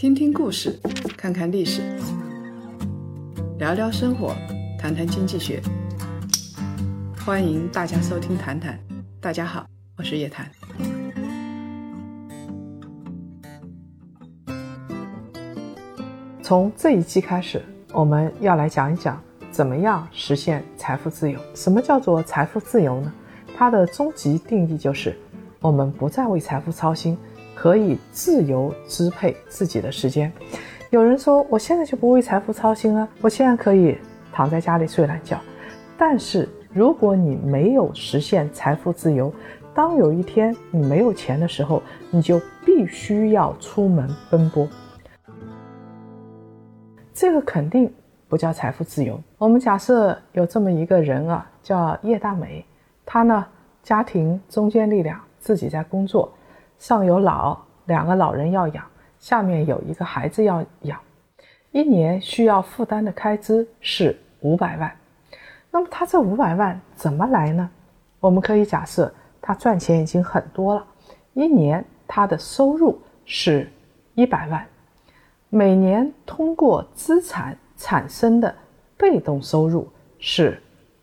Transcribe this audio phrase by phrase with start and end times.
[0.00, 0.80] 听听故事，
[1.14, 1.82] 看看历史，
[3.58, 4.34] 聊聊生活，
[4.78, 5.60] 谈谈经济学。
[7.22, 8.76] 欢迎大家收听《谈谈》，
[9.20, 9.66] 大家好，
[9.98, 10.50] 我是叶檀。
[16.42, 17.62] 从这一期开始，
[17.92, 21.38] 我们要来讲一讲怎么样实现财富自由。
[21.54, 23.12] 什么叫做财富自由呢？
[23.54, 25.14] 它的终极定义就是
[25.60, 27.18] 我们不再为财富操心。
[27.60, 30.32] 可以自由支配自己的时间。
[30.88, 33.98] 有人说：“我现在就不为财富操心啊，我现在可以
[34.32, 35.38] 躺在家里睡懒觉。”
[35.94, 39.30] 但是，如果你没有实现财富自由，
[39.74, 44.66] 当有一天你没有钱的时候，你就必须要出门奔波。
[47.12, 47.92] 这个肯定
[48.26, 49.20] 不叫财富自由。
[49.36, 52.64] 我们假设有这么一个人啊，叫叶大美，
[53.04, 53.46] 他呢
[53.82, 56.32] 家庭中坚力量，自己在工作。
[56.80, 58.82] 上有老，两个老人要养，
[59.18, 60.98] 下面有一个孩子要养，
[61.72, 64.90] 一年需要负担的开支是五百万。
[65.70, 67.68] 那么他这五百万怎么来呢？
[68.18, 70.86] 我们可以假设他赚钱已经很多了，
[71.34, 73.70] 一年他的收入是
[74.14, 74.66] 一百万，
[75.50, 78.56] 每年通过资产产生的
[78.96, 79.86] 被动收入
[80.18, 80.58] 是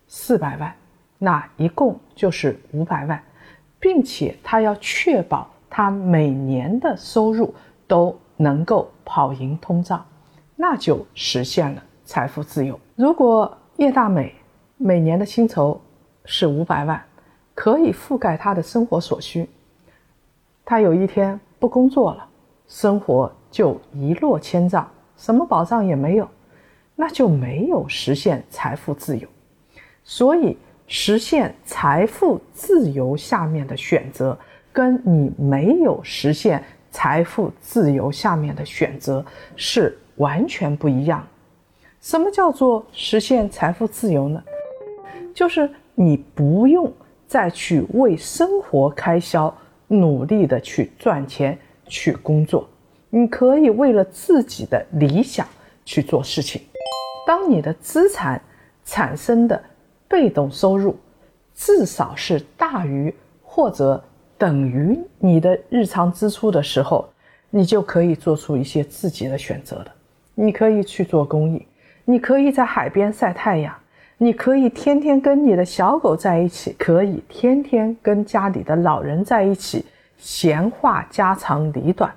[0.08, 0.74] 四百万，
[1.20, 3.24] 那一共就是五百万，
[3.80, 5.48] 并且他要确保。
[5.78, 7.54] 他每年的收入
[7.86, 10.04] 都能够跑赢通胀，
[10.56, 12.80] 那就实现了财富自由。
[12.96, 14.34] 如果叶大美
[14.78, 15.80] 每年的薪酬
[16.26, 17.00] 是五百万，
[17.54, 19.48] 可以覆盖他的生活所需，
[20.66, 22.28] 他有一天不工作了，
[22.68, 26.28] 生活就一落千丈，什么保障也没有，
[26.96, 29.28] 那就没有实现财富自由。
[30.04, 34.36] 所以，实现财富自由下面的选择。
[34.78, 39.26] 跟你没有实现财富自由下面的选择
[39.56, 41.28] 是完全不一样。
[42.00, 44.40] 什么叫做实现财富自由呢？
[45.34, 46.94] 就是你不用
[47.26, 49.52] 再去为生活开销
[49.88, 51.58] 努力的去赚钱
[51.88, 52.70] 去工作，
[53.10, 55.48] 你可以为了自己的理想
[55.86, 56.62] 去做事情。
[57.26, 58.40] 当你的资产
[58.86, 59.60] 产生的
[60.08, 60.96] 被动收入
[61.56, 63.12] 至少是大于
[63.42, 64.04] 或者。
[64.38, 67.10] 等于你的日常支出的时候，
[67.50, 69.88] 你就可以做出一些自己的选择了。
[70.36, 71.66] 你可以去做公益，
[72.06, 73.74] 你可以在海边晒太阳，
[74.18, 79.84] 你可以天天跟你的小狗在一起，可以天天跟家里的老人在一起
[80.18, 82.14] 闲话家长里短。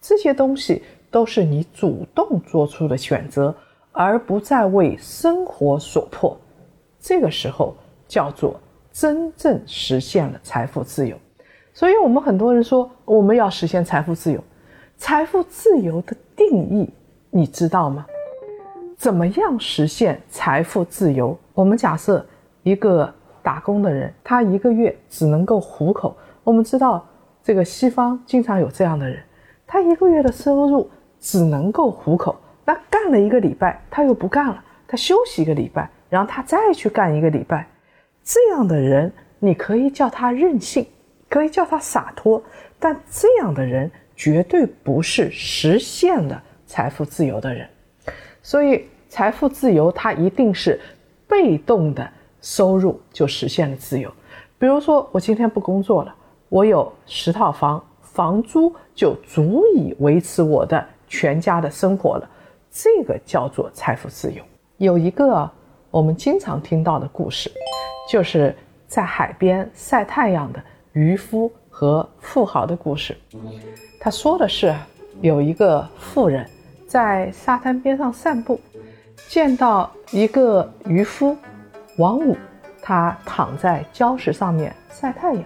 [0.00, 3.54] 这些东西都是你主动做出的选择，
[3.92, 6.36] 而不再为生活所迫。
[6.98, 7.76] 这个时候
[8.08, 11.16] 叫做真正实现了财富自由。
[11.74, 14.42] 所以，我们很多人说我们要实现财富自由。
[14.98, 16.88] 财富自由的定义，
[17.30, 18.06] 你知道吗？
[18.96, 21.36] 怎么样实现财富自由？
[21.54, 22.24] 我们假设
[22.62, 23.12] 一个
[23.42, 26.16] 打工的人，他一个月只能够糊口。
[26.44, 27.04] 我们知道，
[27.42, 29.18] 这个西方经常有这样的人，
[29.66, 32.36] 他一个月的收入只能够糊口。
[32.64, 37.66] 那干了一个礼拜，他又不干了，他休息一个礼拜，然后他再去干一个礼拜。
[38.22, 40.86] 这样的人，你可以叫他任性。
[41.32, 42.42] 可以叫他洒脱，
[42.78, 47.66] 但这样的人绝对不是实现了财富自由的人。
[48.42, 50.78] 所以，财富自由它一定是
[51.26, 52.06] 被动的
[52.42, 54.12] 收入就实现了自由。
[54.58, 56.14] 比如说，我今天不工作了，
[56.50, 62.28] 我有十套房，房租就足以维持我的全家的生活了。
[62.70, 64.44] 这个叫做财富自由。
[64.76, 65.50] 有一个
[65.90, 67.50] 我们经常听到的故事，
[68.06, 68.54] 就是
[68.86, 70.62] 在海边晒太阳的。
[70.92, 73.16] 渔夫和富豪的故事，
[73.98, 74.74] 他说的是
[75.20, 76.48] 有一个富人
[76.86, 78.60] 在沙滩边上散步，
[79.28, 81.36] 见到一个渔夫
[81.96, 82.36] 王五，
[82.82, 85.44] 他躺在礁石上面晒太阳。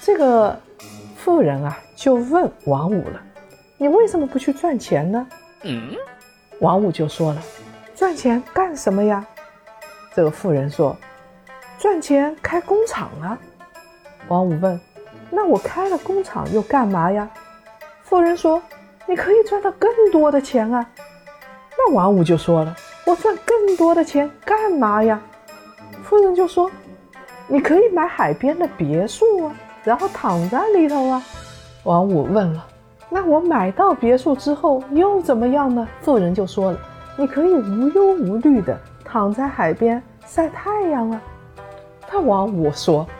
[0.00, 0.58] 这个
[1.16, 3.22] 富人啊，就问王五了
[3.78, 5.24] ：“你为什么不去赚钱呢？”
[5.62, 5.94] 嗯，
[6.58, 7.40] 王五就说了
[7.94, 9.24] ：“赚钱干什么呀？”
[10.16, 10.96] 这个富人说
[11.78, 13.38] ：“赚钱开工厂啊。”
[14.32, 14.80] 王五问
[15.28, 17.28] ：“那我开了工厂又干嘛呀？”
[18.02, 18.62] 富人说
[19.06, 20.86] ：“你可以赚到更多的钱啊。”
[21.76, 22.74] 那王五就说了
[23.04, 25.20] ：“我赚更多的钱干嘛呀？”
[26.02, 26.70] 富人就说
[27.46, 29.52] ：“你可以买海边的别墅啊，
[29.84, 31.22] 然后躺在里头啊。”
[31.84, 32.66] 王五问了
[33.10, 36.78] ：“那我买到别墅之后又怎么样呢？”富人就说了
[37.18, 41.20] ：“你可以无忧无虑的躺在海边晒太阳啊。”
[42.10, 43.10] 那王五说：“哈。”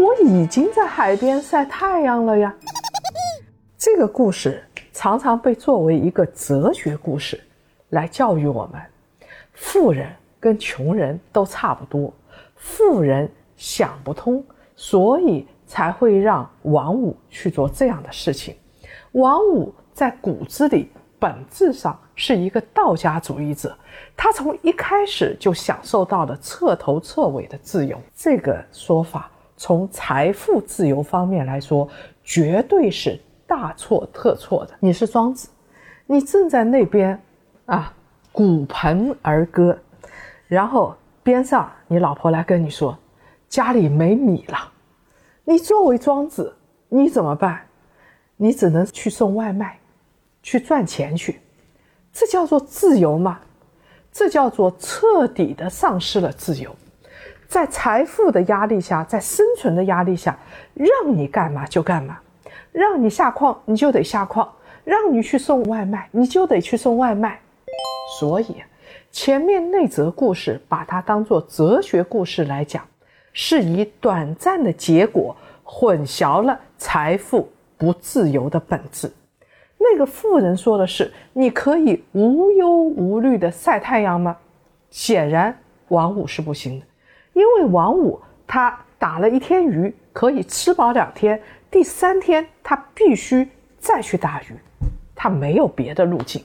[0.00, 2.54] 我已经在海边晒太阳了呀。
[3.76, 4.64] 这个故事
[4.94, 7.38] 常常被作为一个哲学故事
[7.90, 8.80] 来教育我们：
[9.52, 10.10] 富人
[10.40, 12.10] 跟穷人都差不多，
[12.56, 14.42] 富人想不通，
[14.74, 18.56] 所以才会让王五去做这样的事情。
[19.12, 23.76] 王五在骨子里本质上是一个道家主义者，
[24.16, 28.00] 他从一开始就享受到了彻头彻尾的自由。
[28.16, 29.30] 这个说法
[29.60, 31.86] 从财富自由方面来说，
[32.24, 33.20] 绝对是。
[33.46, 34.72] 大错特错的！
[34.78, 35.48] 你是庄子，
[36.06, 37.20] 你正在那边
[37.66, 37.92] 啊，
[38.30, 39.76] 鼓盆而歌，
[40.46, 42.96] 然后边上你老婆来跟你说，
[43.48, 44.72] 家里没米了。
[45.44, 46.54] 你作为庄子，
[46.88, 47.66] 你怎么办？
[48.36, 49.78] 你只能去送外卖，
[50.44, 51.40] 去赚钱去。
[52.12, 53.40] 这叫做自由吗？
[54.12, 56.74] 这叫做彻底的丧失了自由。
[57.50, 60.38] 在财富的压力下，在生存的压力下，
[60.72, 62.16] 让你干嘛就干嘛。
[62.70, 64.46] 让你下矿，你就得下矿；
[64.84, 67.40] 让你去送外卖，你就得去送外卖。
[68.20, 68.62] 所以，
[69.10, 72.84] 前面那则故事把它当做哲学故事来讲，
[73.32, 79.12] 是以短暂的结果混淆了财富不自由的本质。
[79.76, 84.36] 那个富人说的是：“你可以无忧无虑的晒太阳吗？”
[84.88, 85.58] 显然，
[85.88, 86.86] 王五是不行的，
[87.40, 91.40] 因为王五他打了一天鱼，可以吃饱两天。
[91.70, 93.48] 第三天，他必须
[93.78, 94.54] 再去打鱼，
[95.14, 96.44] 他没有别的路径。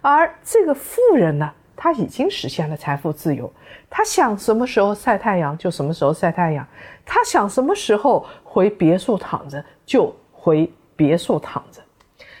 [0.00, 3.48] 而这个富人呢，他已经实现了财富自由，
[3.88, 6.66] 他想什么时候晒太阳就什么时候晒太阳，
[7.04, 11.80] 他想什么时候回别墅躺着就回别墅躺着。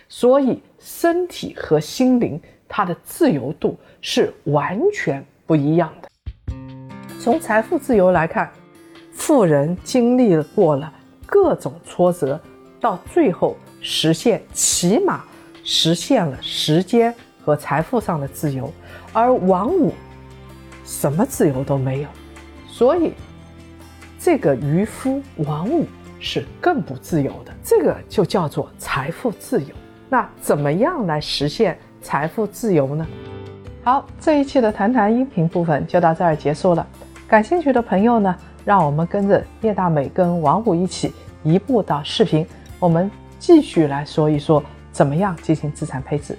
[0.08, 6.05] 所以，身体和心灵，他的自由度是完全不一样的。
[7.26, 8.48] 从财富自由来看，
[9.10, 10.92] 富人经历过了。
[11.26, 12.40] 各种挫折，
[12.80, 15.24] 到最后实现，起码
[15.64, 17.12] 实现了时间
[17.44, 18.72] 和财富上的自由，
[19.12, 19.92] 而王五
[20.84, 22.08] 什么自由都没有，
[22.68, 23.12] 所以
[24.20, 25.84] 这个渔夫王五
[26.20, 27.52] 是更不自由的。
[27.60, 29.74] 这个就叫做财富自由。
[30.08, 33.04] 那怎么样来实现财富自由呢？
[33.82, 36.86] 好，这一期的谈谈音频部分就到这儿结束了。
[37.28, 38.34] 感兴趣的朋友呢？
[38.64, 41.12] 让我们跟着叶大美跟王虎一起
[41.42, 42.46] 移步到视频，
[42.78, 44.62] 我们继续来说一说
[44.92, 46.38] 怎么样进行资产配置。